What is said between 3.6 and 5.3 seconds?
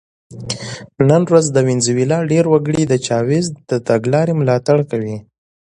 د تګلارې ملاتړ کوي.